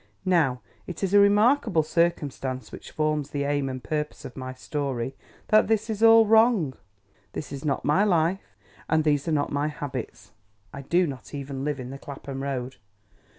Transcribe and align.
Now, 0.25 0.61
it 0.87 1.03
is 1.03 1.13
a 1.13 1.19
remarkable 1.19 1.83
circumstance 1.83 2.71
which 2.71 2.89
forms 2.89 3.29
the 3.29 3.43
aim 3.43 3.69
and 3.69 3.83
purpose 3.83 4.25
of 4.25 4.35
my 4.35 4.51
story, 4.55 5.15
that 5.49 5.67
this 5.67 5.91
is 5.91 6.01
all 6.01 6.25
wrong. 6.25 6.73
This 7.33 7.51
is 7.51 7.63
not 7.63 7.85
my 7.85 8.03
life, 8.03 8.55
and 8.89 9.03
these 9.03 9.27
are 9.27 9.31
not 9.31 9.51
my 9.51 9.67
habits. 9.67 10.31
I 10.73 10.81
do 10.81 11.05
not 11.05 11.35
even 11.35 11.63
live 11.63 11.79
in 11.79 11.91
the 11.91 11.99
Clapham 11.99 12.41
Road. 12.41 12.77